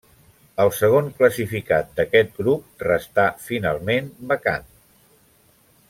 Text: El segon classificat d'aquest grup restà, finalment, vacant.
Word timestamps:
El 0.63 0.69
segon 0.77 1.11
classificat 1.19 1.91
d'aquest 1.99 2.33
grup 2.39 2.83
restà, 2.87 3.27
finalment, 3.51 4.11
vacant. 4.33 4.71